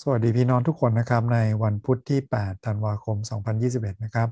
[0.00, 3.16] สวัสดีพี่น้องทุกคนนะครับในวันพุธที่ 8 ธันวาคม
[3.60, 4.28] 2021 นะครับ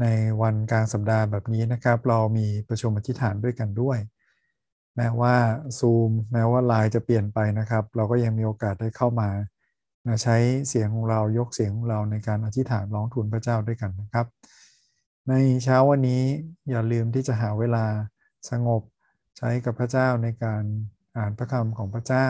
[0.00, 0.06] ใน
[0.42, 3.98] วันกลางสัปดาห์แบบนี้นะครับ เรามีประชุมอธิษฐานด้วยกันด้วย
[4.96, 5.36] แม้ว่า
[5.78, 9.28] ซูมแม้ว่าไลน์จะเปลี่ยนไปนะครับ เราก็ยังมีโอกาสได้เข้ามา
[10.22, 10.36] ใช้
[10.68, 14.26] เสียงของเรายกเสียงของเราในการอธิษฐานร้องทูลพระเจ้าด้วยกันนะครับ
[15.28, 16.22] ในเช้าวันนี้
[16.70, 17.84] อย่าลืมที่จะหาเวลา
[18.50, 18.82] สงบ
[19.38, 20.62] ใช้กับพระเจ้าในการ
[21.16, 22.28] อ่านพระคำของพระเจ้า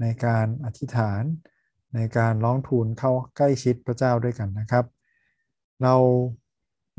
[0.00, 1.24] ในการอธิษฐาน
[1.94, 4.84] ในการร้องทูลเข้าใกล้ชิดพระเจ้าด้วยกันนะครับ
[5.82, 5.94] เรา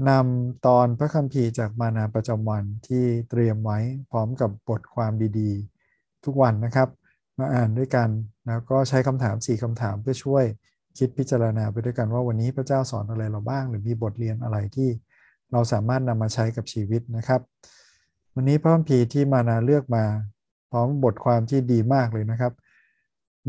[0.10, 3.80] นำตอนพระคัมภีร์จากมานาประจำวันที่เตรียมไว้
[4.12, 6.90] พร้อมกับบทความดีๆ ทุกวันนะครับ
[7.40, 8.10] มาอ่านด้วยกัน
[8.48, 10.44] แล้วก็ใช้คำถาม 4คำถามเพื่อช่วย
[10.98, 14.90] คิดพิจารณาไปด้วยกันว่าวันนี้พระเจ้าสอนอะไรเราบ้าง หรือมีบทเรียนอะไรที่
[15.52, 17.42] เราสามารถนำมาใช้กับชีวิตนะครับ
[18.36, 20.04] วันนี้พระคัมภีร์ที่มานาเลือกมา
[20.72, 22.54] พร้อมบทความที่ดีมากเลยนะครับ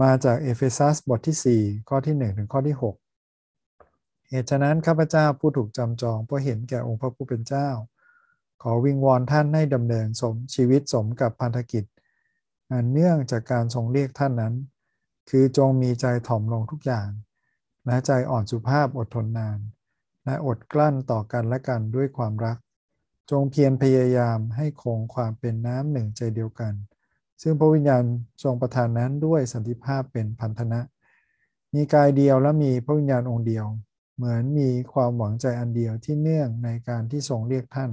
[0.02, 7.69] มาจากเอเฟซัสบทที่ 4 ข้อที่ 1 ถึงข้อที่ 6 เหตุฉะนั้นข้าพเจ้าผู้ถูกจำจองเพราะเห็นแก่องค์พระผู้เป็นเจ้า
[8.62, 11.84] ขอวิงวอนท่านให้ดำเนินสมชีวิตสมกับพันธกิจ
[12.70, 14.55] อันเนื่องจากการทรงเรียกท่านนั้น
[15.30, 17.08] คือจงมีใจถ่อมลงทุกอย่าง
[17.86, 19.58] และใจอ่อนสุภาพอดทนนาน
[20.25, 22.58] และอดกลั้นต่อกันและกันด้วยความรัก
[23.30, 26.75] จงเพียรพยายามให้คงความเป็นน้ำหนึ่งใจเดียวกัน
[27.42, 28.05] ซึ่งพระวิญญาณ
[28.42, 30.80] ทรงประทานนั้นด้วยสันติภาพเป็นพันธนะ
[31.74, 33.66] มีกายเดียวและมีพระวิญญาณองค์เดียว
[34.16, 37.91] เหมือนมีความหวังใจอันเดียวที่เนื่องในการที่ทรงเรียกท่าน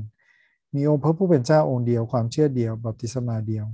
[0.74, 3.66] มีองค์พระผู้เป็นเจ้าองค์เดียวความเชื่อเดียวบัพติศมาเดียว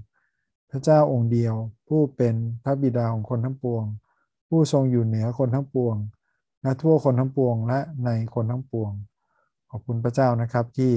[0.70, 1.54] พระเจ้าองค์เดียว
[1.88, 3.84] ผู้เป็นพระบิดาของคนทั้งปวง
[4.50, 5.96] ผู้ทรงอยู่เหนือคนทั้งปวง
[6.62, 8.92] และทั่วคนทั้งปวงและในคนทั้งปวง
[9.70, 10.94] ขอบคุณพระเจ้านะครับที่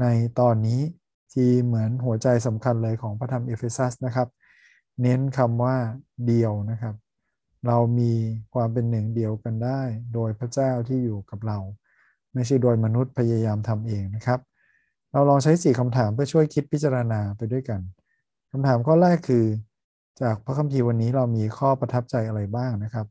[0.00, 0.04] ใน
[0.40, 0.80] ตอนนี้
[1.32, 4.28] ที่เหมือนหัวใจสำคัญเลยของพระธรรมเอเฟซัสนะครับ
[5.02, 5.76] เน้นคำว่า
[6.26, 6.94] เดียวนะครับ
[7.66, 8.12] เรามี
[8.54, 9.80] ความเป็นหนึ่งเดียวกันได้
[10.14, 11.58] โดยพระเจ้าที่อยู่กับเรา
[12.34, 14.40] ไม่ใช่โดยมนุษย์พยายามทำเองนะครับ
[15.12, 17.80] เราลองใช้สี่คำถามเพื่อช่วยคิดพิจารณาไปด้วยกัน
[18.52, 19.44] คำถามข้อแรกคือ
[20.22, 23.06] จากพระคัมภีร์วันนี้เรามีข้อประทับใจอะไรบ้างนะครับ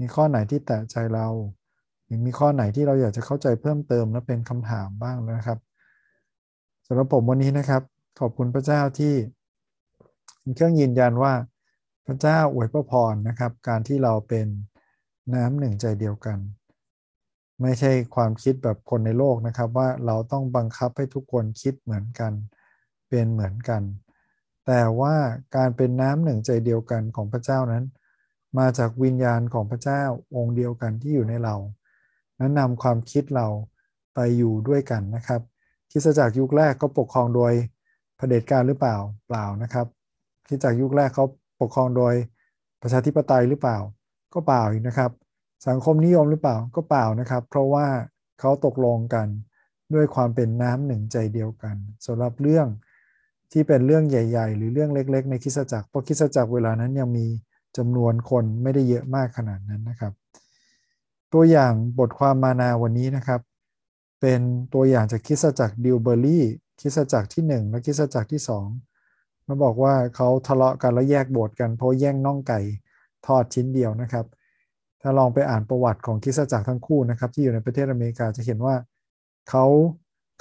[0.00, 1.28] มีข้อไหนที่แตะใจเรา
[2.04, 5.58] หรือมีข้อไหนที่เราอยากจะเข้าใจเพิ่มเติมและเป็นคำถามบ้างนะครับ
[6.88, 7.82] สำหรับผมวันนี้นะครับ
[8.20, 9.14] ขอบคุณพระเจ้าที่
[10.40, 11.34] เป็นเครื่องยืนยันว่า
[12.06, 14.46] พระเจ้าอวยพระพรนะครับ การที่เราเป็น
[15.34, 16.38] น้ำหนึ่งใจเดียวกัน
[17.62, 22.32] ไม่ใช่ความคิดแบบคนในโลกนะครับ ว่าเราต้องบังคับให้ทุกคนคิดเหมือนกัน
[23.08, 23.82] เป็นเหมือนกัน
[24.66, 25.14] แต่ว่า
[25.56, 27.84] การเป็นน้ำหนึ่งใจเดียวกันของพระเจ้านั้น
[28.58, 30.02] มาจากวิญญาณของพระเจ้า
[30.36, 31.56] องค์เดียวกันที่อยู่ในเรา
[32.38, 33.46] นั้นนำความคิดเรา
[34.14, 35.40] ไปอยู่ด้วยกันนะครับ
[35.90, 37.52] คิสจักรยุคแรกก็ปกครองโดย
[38.16, 38.96] เผด็จการหรือเปล่า
[39.28, 39.86] เปล่านะครับ
[40.48, 41.24] คิสจักรยุคแรกเขา
[41.60, 42.14] ปกครองโดย
[42.82, 43.78] ประชาธิปไตยหรือเปล่า
[44.34, 45.10] ก็เปล่าอีกนะครับ
[45.68, 47.86] สังคมนิยมหรือเปล่าก็เปล่านะครับ เพราะว่า
[48.40, 49.26] เขาตกลงกัน
[49.94, 51.76] ด้วยความเป็นน้ำหนึ่งใจเดียวกัน
[52.06, 52.66] สำหรับเรื่อง
[53.52, 57.26] ที่เป็นเรื่องใหญ่ ๆ หรือเรื่องเล็ก ๆ ในคิสจักรเพราะคิสจักรเวลานั้นยังมี
[57.76, 60.12] จำนวนคนไม่ได้เยอะมากขนาดนั้นนะครับ
[61.32, 63.40] ตัวอย่างบทความมานาวันนี้นะครับ
[64.20, 64.40] เป็น
[64.74, 66.44] ตัวอย่างจากคิสจักรดิวเบอรี่
[66.80, 68.42] คิสจักรที่ 1 และคิสจักรที่
[68.92, 72.60] 2มาบอกว่าเขาทะเลาะกันแล้วแยกโบสถ์กันเพราะแย่งน่องไก่
[73.26, 74.26] ทอดชิ้นเดียวนะครับ
[75.00, 78.74] ถ้าลองไปอ่านประวัติของคิสจักรทั้งคู่นะครับ ที่อยู่ในประเทศอเมริกาจะเห็นว่า
[79.50, 79.64] เขา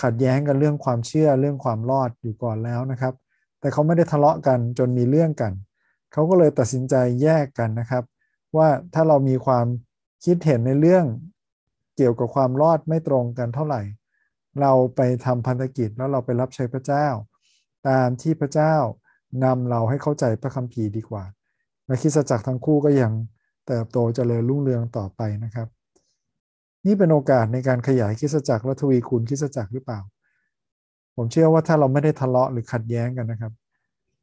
[0.03, 3.13] ขัดแย้งกันเรื่องความเชื่อเรื่องความรอดอยู่ก่อนแล้วนะครับ
[3.59, 5.53] แต่เขาไม่ได้ทะเลาะกันจนมีเรื่องกัน
[6.13, 8.03] เขาก็เลยตัดสินใจแยกกันนะครับ
[8.57, 9.65] ว่าถ้าเรามีความ
[10.25, 11.05] คิดเห็นในเรื่อง
[11.95, 13.81] เกี่ยวกับความรอดไม่ตรงกันเท่าไหร่
[14.61, 17.07] เราไปทำพันธกิจแล้วเราไปรับใช้พระเจ้า
[17.87, 18.75] ตามที่พระเจ้า
[19.43, 21.23] นำเราให้เข้าใจพระคัมภีร์ดีกว่า
[21.87, 23.11] และคิสจักรทั้งคู่ก็ยัง
[23.67, 25.67] เติบโตเจริญรุ่งเรืองต่อไปนะครับ
[26.85, 29.99] นี่เป็นโอกาสในการขยายคิสจักรและทวีคูณคิสจักรหรือเปล่า
[31.15, 33.53] ผมเชื่อว่าถ้าเราไม่ได้ทะเลาะหรือขัดแย้งกันนะครับ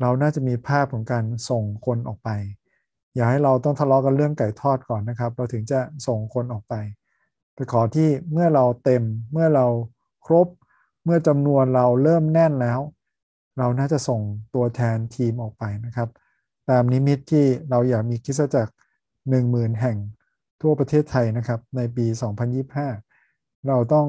[0.01, 2.29] เราน่าจะมีภาพของการส่งคนออกไป
[3.15, 6.75] อย่าให้เราต้องทะเลาะกันเรื่องไก่ทอดก่อนนะครับ เราถึงจะส่งคนออกไป
[7.55, 9.03] ไปขอที่เมื่อเราเต็ม
[9.33, 9.67] เมื่อเรา
[10.27, 10.47] ครบ
[11.05, 12.81] เมื่อจำนวนเราเริ่มแน่นแล้ว
[13.59, 14.21] เราน่าจะส่ง
[14.55, 16.09] ตัวแทนทีมออกไปนะครับ
[16.71, 18.73] ตามนิมิตที่เราอยากมีคิสจักร
[19.27, 19.97] 10,000 แห่ง
[20.63, 22.07] ทั่วประเทศไทยนะครับ ในปี
[22.87, 24.07] 2025 เราต้อง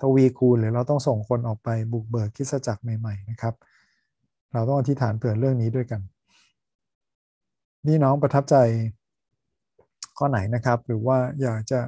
[0.00, 3.54] ทวีคูณหรือเราต้องส่งคนออกไปบุกเบิกคิสจักรใหม่ๆนะครับ
[4.52, 6.00] เราต้องอธิษฐานเผื่อเรื่องนี้ด้วยกัน
[7.86, 8.56] นี่น้องประทับใจ
[10.18, 11.80] ข้อไหนนะครับ หรือว่าอยากจะ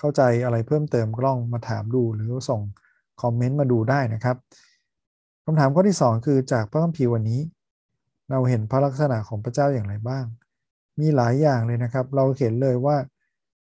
[0.00, 2.60] เข้าใจอะไรเพิ่มเติมก็ลองมาถามดูหรือส่ง
[3.22, 4.36] คอมเมนต์มาดูได้นะครับ
[5.44, 7.40] คำถามข้อที่ 2 คือจากพระคัมภีร์วันนี้
[8.30, 10.24] เราเห็นพระลักษณะของพระเจ้าอย่างไรบ้าง
[11.00, 12.96] มีหลายอย่างเลยนะครับ เราเห็นเลยว่า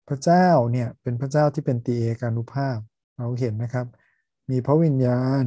[0.08, 2.78] พระเจ้าเนี่ยเป็นพระเจ้าที่เป็นตีเอกานุภาพ
[3.18, 3.86] เราเห็นนะครับ
[4.50, 5.46] มีพระวิญญาณ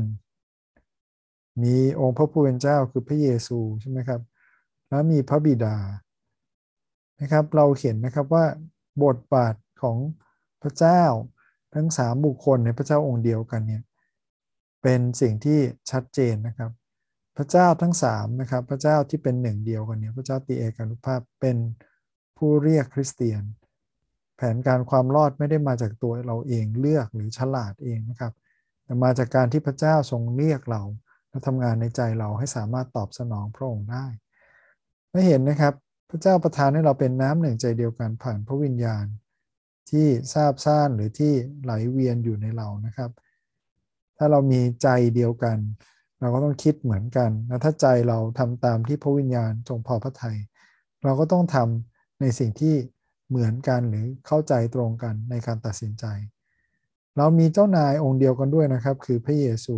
[1.63, 4.21] มีองค์พระผู้เป็นเจ้าคือพระเยซูใช่ไหมครับ
[4.89, 5.77] แล้วมีพระบิดา
[7.21, 8.45] นะครับ เราเห็นนะครับว่า
[9.05, 9.97] บทบาทของ
[10.65, 11.03] พระเจ้า
[11.75, 13.83] ทั้งสามบุคคลในพระเจ้าองค์เดียวกันเนี่ย
[14.83, 15.59] เป็นสิ่งที่
[15.91, 16.71] ชัดเจนนะครับ
[17.37, 21.57] พระเจ้าทั้งสามนะครับ พระเจ้าที่เป็นหนึ่งเดียวกันเนี่ยพระเจ้าตีเอกานุภาพเป็น
[22.37, 23.43] ผู้เรียกคริสเตียน
[24.37, 28.33] แผนการความรอดไม่ได้มาจากตัวเราเองเลือกหรือฉลาดเองนะครับ
[28.85, 30.83] แต่มาจากการที่พระเจ้าทรงเรียกเรา
[31.31, 34.07] และทำงานในใจเราให้สามารถตอบสนองพระองค์ได้
[35.11, 35.75] ไม่เห็นนะครับ
[36.11, 39.05] พระเจ้าประทานให้เราเป็นน้ำหนึ่งใจเดียวกันผ่านพระวิญญาณ
[39.91, 41.33] ที่ทราบซ่านหรือที่
[41.63, 43.11] ไหลเวียนอยู่ในเรานะครับ
[44.19, 45.59] ถ้าเรามีใจเดียวกัน
[46.21, 50.39] เราก็ต้องคิดเหมือนกันและถ้าใจเราทำตามที่พระวิญญาณทรงพอพระทยัย
[51.05, 52.75] เราก็ต้องทำในสิ่งที่
[53.29, 56.05] เหมือนกันหรือเข้าใจตรงกันในการตัดสินใจ
[57.17, 59.77] เรามีเจ้านายองค์เดียวกันด้วยนะครับ คือพระเยซู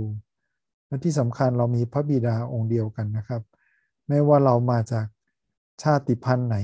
[0.87, 3.43] และที่สำคัญเรามีพระบิดาองค์เดียวกันนะครับ
[4.09, 5.07] ไม่ว่าเรามาจาก
[5.83, 6.57] ชาติพันธุ์ไหน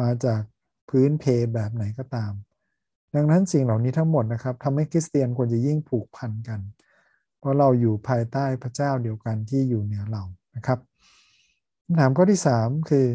[0.00, 0.40] มาจาก
[0.88, 1.24] พื้นเพ
[1.54, 2.32] แบบไหนก็ตาม
[3.14, 6.60] ดังนั้นสิ่งเหล่านี้ทั้งหมดนะครับทำให้คริสเตียนควรจะยิ่งผูกพันกัน
[7.38, 10.22] เพราะเราอยู่ภายใต้พระเจ้าเดียวกันที่อยู่เหนือเรา
[10.56, 10.78] นะครับ
[11.84, 13.06] คำถามข้อที่ 3 คือ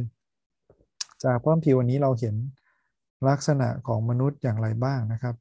[1.23, 2.35] จากพระคัมภีร์วันนี้เราเห็น
[3.29, 5.35] ลักษณะของมนุษย์อย่างไรบ้างนะครับ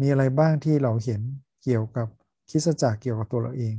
[0.00, 1.20] มีอะไรบ้างที่เราเห็น
[1.64, 2.08] เกี่ยวกับ
[2.50, 3.76] คิสจักรเกี่ยวกับตัวเราเอง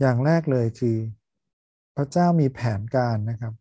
[0.00, 0.96] อย่างแรกเลยคือ
[1.96, 3.54] พระเจ้ามีแผนการนะครับ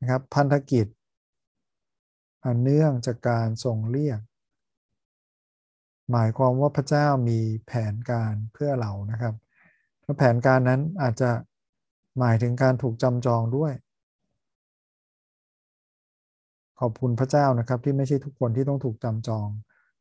[0.00, 0.86] นะครับ พันธกิจ
[2.44, 4.20] อันเนื่องจากการทรงเรียก
[6.12, 9.34] หมายความว่าพระเจ้ามีแผนการเพื่อเรานะครับ
[10.02, 11.30] และแผนการนั้นอาจจะ
[12.18, 13.72] หมายถึงการถูกจำจองด้วย
[16.80, 19.48] ขอบคุณพระเจ้านะครับที่ไม่ใช่ทุกคนที่ต้องถูกจำจอง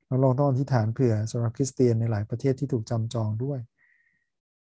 [0.07, 3.60] เราลองต้องอธิษฐานเผื่อสำหรับคริสเตียนในหลายประเทศที่ถูกจำจองด้วย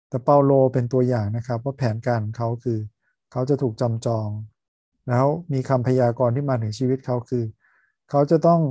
[0.09, 2.79] แต่เปาโลเป็นตัวอย่างนะครับว่าแผนการเขาคือ
[3.31, 4.29] เขาจะถูกจำจอง
[5.09, 7.43] แล้วมีคำพยากรณ์ที่มาถึงชีวิตเขาคือ
[8.09, 8.61] เขาจะต้อง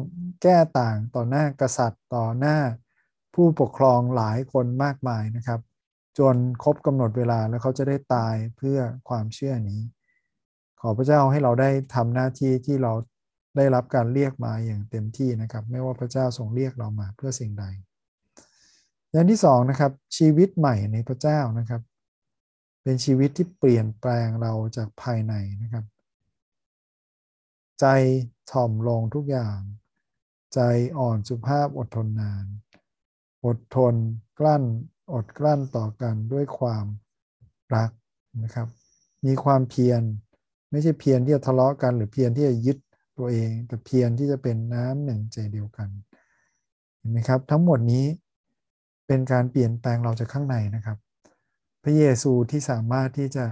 [0.43, 2.59] แก้ต่างต่อหน้ากษัตริย์ต่อหน้า
[3.35, 5.61] ผู้ปกครองหลายคนมากมายนะครับ
[6.19, 8.79] จนครบกำหนดเวลาแล้วเขาจะได้ตายเพื่อ
[9.09, 9.81] ความเชื่อนี้
[10.81, 12.93] ขอพระเจ้าให้เราได้ทำหน้าที่ที่เรา
[13.57, 17.65] ได้รับการเรียกมาอย่างเต็มที่นะครับ ไม่ว่าพระเจ้าทรงเรียกเรามาเพื่อสิ่งใด
[19.13, 21.83] อย่างที่สองนะครับ ชีวิตใหม่ในพระเจ้านะครับ
[22.83, 25.85] เป็นชีวิตที่เปลี่ยนแปลงเราจากภายในนะครับ
[27.81, 27.87] ใจ
[28.53, 29.59] ถ่อมลงทุกอย่าง
[30.55, 30.61] ใจ
[30.99, 32.45] อ่อนสุภาพอดทนนาน
[33.47, 33.95] อดทน
[34.39, 34.65] กลั้น
[35.15, 36.87] อดกลั้นต่อกันด้วยความ
[37.75, 37.91] รัก
[38.45, 38.69] นะครับ
[39.27, 40.03] มีความเพียร
[40.71, 42.79] ไม่ใช่เพียรที่จะทะเลาะกัน หรือเพียรที่จะยึด
[43.19, 45.89] ตัวเอง แต่เพียรที่จะเป็นน้ำหนึ่งใจเดียวกัน
[46.99, 48.07] เห็นไหมครับ ทั้งหมดนี้
[49.07, 50.99] เป็นการเปลี่ยนแปลงเราจากข้างในนะครับ
[51.83, 53.45] พระเยซูที่สามารถที่จะ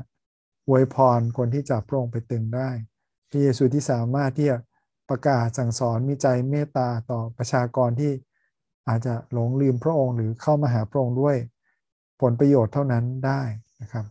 [0.69, 2.71] อวยพรคนที่จับพระองค์ไปตึงได้
[3.35, 4.57] ระเยซูที่สามารถที่จะ
[5.11, 8.13] ประกาศสั่งสอนมีใจเมตตาต่อประชากรที่
[8.89, 11.37] อาจจะหลงลืมพระองค์หรือเข้ามาหาพระองค์ด้วย
[12.21, 13.43] ผลประโยชน์เท่านั้นได้
[13.83, 14.07] นะครับ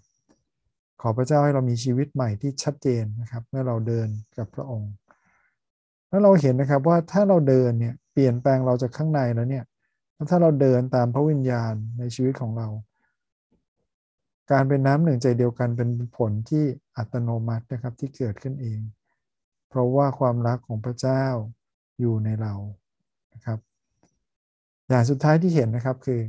[1.02, 4.92] ขอพระเจ้าให้เรามีชีวิตใหม่ที่ชัดเจนนะครับ เมื่อเราเดินกับพระองค์
[6.10, 9.66] แล้วเราเห็นนะครับว่าถ้าเราเดินเนี่ยเปลี่ยนแปลงเราจากข้างในแล้วเนี่ย
[10.30, 12.68] ถ้าเราเดินตามพระวิญญาณในชีวิตของเรา
[14.52, 16.66] การเป็นน้ำหนึ่งใจเดียวกันเป็นผลที่
[16.98, 18.80] อัตโนมัตินะครับที่เกิดขึ้นเอง
[19.74, 21.26] เพราะว่าความรักของพระเจ้า
[22.00, 22.54] อยู่ในเรา
[23.34, 23.60] นะครับ
[24.90, 26.22] อย่างสุดท้ายที่เห็นนะครับคือ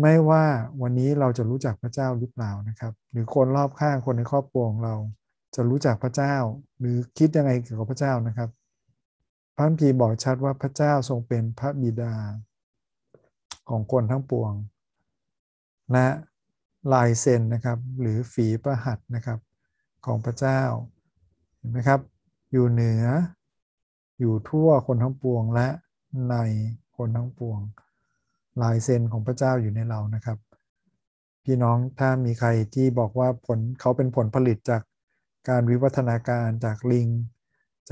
[0.00, 0.44] ไม่ว่า
[0.82, 4.94] วันนี้เราจะรู้จักพระเจ้าหรือเปล่านะครับ หรือคนรอบข้างคนในครอบครัวของเรา
[5.54, 6.34] จะรู้จักพระเจ้า
[6.78, 8.50] หรือคิดยังไงเกี่ยวกับพระเจ้านะครับ
[9.56, 12.14] พระพีบอกชัดว่าพระเจ้าทรงเป็นพระบิดา
[13.68, 14.52] ของคนทั้งปวง
[15.92, 16.08] และ
[16.92, 19.38] ลายเซ็นนะครับ หรือฝีประหัตนะครับ
[20.06, 20.60] ของพระเจ้า
[21.58, 22.00] เห็นไหมครับ
[22.52, 23.04] อยู่เหนือ
[24.18, 25.68] อยู่ทั่วคนทั้งปวงและ
[26.30, 26.36] ใน
[26.96, 27.60] คนทั้งปวง
[28.62, 30.38] ลายเซ็นของพระเจ้าอยู่ในเรานะครับ
[31.44, 34.82] พี่น้องถ้ามีใครที่บอกว่าผลเขาเป็นผลผลิตจาก
[35.48, 37.08] การวิวัฒนาการจากลิง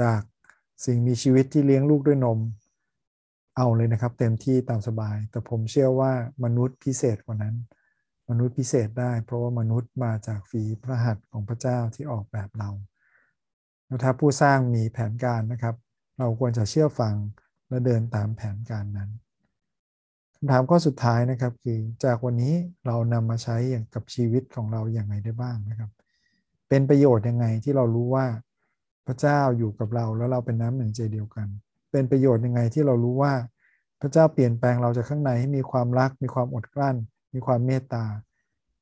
[0.00, 0.20] จาก
[0.84, 2.38] สิ่งมีชีวิตที่เลี้ยงลูกด้วยนม
[3.56, 6.12] เอาเลยนะครับ เต็มที่ตามสบาย แต่ผมเชื่อว่า
[6.44, 7.56] มนุษย์พิเศษกว่านั้น
[8.28, 12.70] มนุษย์พิเศษได้ เพราะว่ามนุษย์มาจากฝีพระหัตถ์ของพระเจ้าที่ออกแบบเรา
[13.88, 15.74] แล้วถ้าผู้สร้างมีแผนการนะครับ
[16.18, 17.14] เราควรจะเชื่อฟัง
[17.68, 19.10] และเดินตามแผนการนั้น
[20.34, 22.54] คำถามข้อสุดท้ายนะครับ คือจากวันนี้
[22.86, 25.90] เรานำมาใช้อย่างกับชีวิตของเราอย่างไรได้บ้างนะครับ
[26.68, 28.26] เป็นประโยชน์ยังไงที่เรารู้ว่า
[29.06, 31.46] พระเจ้าอยู่กับเราแล้วเราเป็นน้ำหนึ่งใจเดียวกัน
[31.92, 33.32] เป็นประโยชน์ยังไงที่เรารู้ว่า
[34.00, 36.96] พระเจ้าเปลี่ยนแปลงเราจากข้างในให้มีความรัก มีความอดกลั้น
[37.34, 38.04] มีความเมตตา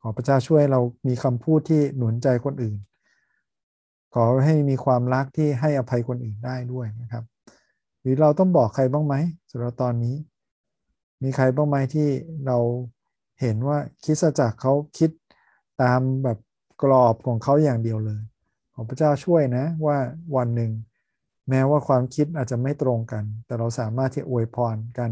[0.01, 2.77] ขอพระเจ้าช่วยเรามีคำพูดที่หนุนใจคนอื่น
[4.19, 7.25] ขอให้มีความรักที่ให้อภัยคนอื่นได้ด้วยนะครับ
[8.01, 9.15] หรือเราต้องบอกใครบ้างไหม
[9.51, 10.17] สำหรับตอนนี้
[11.23, 12.09] มีใครบ้างไหมที่
[12.47, 12.59] เรา
[13.41, 15.11] เห็นว่าคิดจากเขาคิด
[15.83, 16.39] ตามแบบ
[16.83, 18.23] กรอบของเขาอย่างเดียวเลย
[18.75, 19.99] ขอพระเจ้าช่วยนะว่า
[20.37, 20.73] วันหนึ่ง
[21.49, 25.11] แม้ว่าความคิดอาจจะไม่ตรงกัน แต่เราสามารถที่อวยพรกัน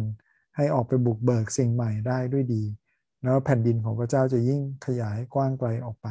[0.56, 2.64] ให้ออกไปบุกเบิกสิ่งใหม่ได้ด้วยดี
[3.22, 6.08] แล้วแผ่นดินของพระเจ้าจะยิ่งขยายกว้างไกลออกไป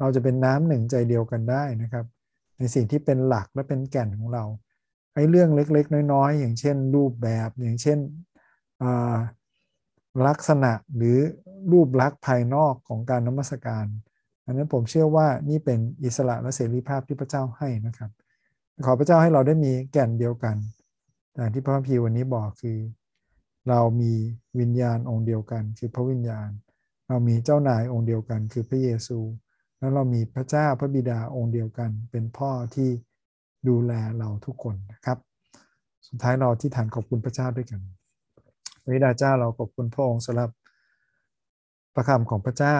[0.00, 2.04] เราจะเป็นน้ำหนึ่งใจเดียวกันได้นะครับ
[2.58, 4.44] ในสิ่งที่เป็นหลักและเป็นแก่นของเรา
[5.14, 7.98] ไอ้เรื่องเล็กๆ น้อยๆ อย่างเช่น รูปแบบอย่างเช่น
[10.26, 11.18] ลักษณะหรือ
[11.72, 13.86] รูปลักษณ์ภายนอกของการนมัสการ
[14.44, 18.10] อันนั้นผมเชื่อว่านี่เป็นอิสระและเสรีภาพที่พระเจ้าให้นะครับ
[18.86, 20.56] ขอพระเจ้าให้เราได้มีแก่นเดียวกัน
[21.34, 22.78] อย่างที่พระพีวันนี้บอกคือ
[23.68, 24.12] เรามี
[24.60, 26.48] วิญญาณองค์เดียวกัน คือพระวิญญาณ
[27.08, 29.18] เรามีเจ้านายองค์เดียวกัน คือพระเยซู
[29.80, 32.90] แล้วเรามีพระเจ้าพระบิดาองค์เดียวกัน เป็นพ่อที่
[33.68, 35.18] ดูแลเราทุกคนนะครับ
[36.08, 37.80] สุดท้ายเราที่ฐานขอบคุณพระเจ้าด้วยกัน
[38.82, 40.50] พระบิดาเจ้าเราขอบคุณพระองค์สำหรับ
[41.94, 42.76] ประคำของพระเจ้า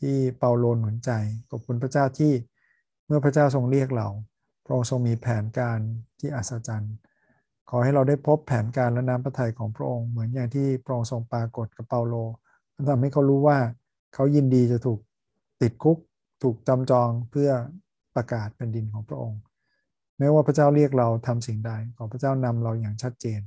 [0.00, 1.10] ที่เปาโลหนุนใจ
[1.50, 2.32] ขอบคุณพระเจ้าที่
[3.06, 4.08] เมื่อพระเจ้าทรงเรียกเรา
[4.64, 5.78] พระองค์ทรงมีแผนการ
[6.18, 6.94] ที่อัศจรรย์
[7.70, 12.14] ขอให้เราได้พบแผนการและน้ำพระทัยของพระองค์เหมือนอย่างที่พระองค์ทรงปรากฏกับเปาโล
[12.90, 13.58] ทำให้เขารู้ว่า
[14.14, 14.98] เขายินดีจะถูก
[15.62, 15.98] ติดคุก
[16.44, 17.50] ถูกจำจองเพื่อ
[18.16, 19.40] ประกาศแผ่นดินของพระองค์
[20.18, 23.40] แม้ว่าพระเจ้าเรียกเราทำสิ่งใด ขอพระเจ้านำเราอย่างชัดเจน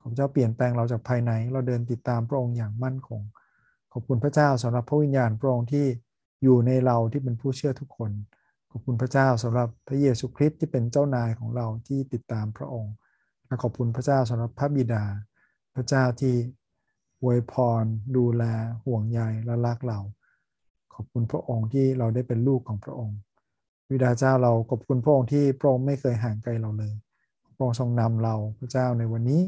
[0.00, 3.20] ขอพระเจ้าเปลี่ยนแปลงเราจากภายใน เราเดินติดตามพระองค์อย่างมั่นคง
[3.92, 5.86] ขอบคุณพระเจ้าสำหรับพระวิญญาณพระองค์ที่
[6.42, 8.10] อยู่ในเราที่เป็นผู้เชื่อทุกคน
[8.70, 12.94] ขอบคุณพระเจ้าสำหรับพระเยซูคริสต์ที่เป็นเจ้านายของเราที่ติดตามพระองค์
[13.46, 15.04] และขอบคุณพระเจ้าสำหรับพระบิดา
[15.74, 16.34] พระเจ้าที่
[17.22, 17.84] อวยพร
[18.16, 18.44] ดูแล
[18.84, 19.98] ห่วงใยและรักเรา
[20.96, 23.16] ขอบคุณพระองค์ที่เราได้เป็นลูกของพระองค์
[23.90, 26.94] วิดาเจ้าเราขอบคุณพระองค์ที่พระองค์ไม่เคยห่างไกลเราเลย
[27.54, 29.40] พระองค์ทรงนำเราพระเจ้าในวันนี้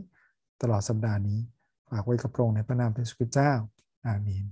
[0.62, 1.38] ตลอดสัปดาห์นี้
[1.88, 3.52] ฝากไว้กับพระองค์ในพระนามพระสุคริเจ้า
[4.07, 4.45] อาเมน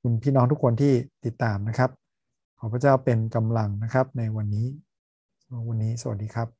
[0.00, 0.92] คุณพี่น้องทุกคนที่
[1.24, 1.90] ติดตามนะครับ
[2.58, 4.66] ขอพระเจ้าเป็นกำลังนะครับในวันนี้
[5.68, 6.59] วันนี้สวัสดีครับ